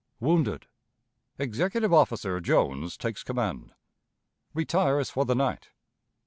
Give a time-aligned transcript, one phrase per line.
[0.19, 0.65] Wounded.
[1.37, 3.71] Executive Officer Jones takes Command.
[4.51, 5.69] Retires for the Night.